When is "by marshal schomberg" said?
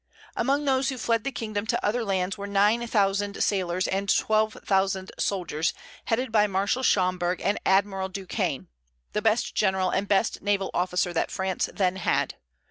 6.31-7.39